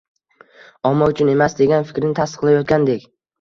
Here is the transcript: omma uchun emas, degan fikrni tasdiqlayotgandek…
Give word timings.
omma 0.89 1.09
uchun 1.13 1.29
emas, 1.33 1.57
degan 1.59 1.85
fikrni 1.91 2.11
tasdiqlayotgandek… 2.21 3.07